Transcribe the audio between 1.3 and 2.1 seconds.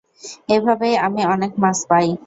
অনেক মাছ পাই।